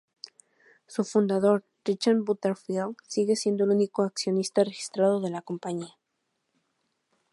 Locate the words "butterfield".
2.21-2.95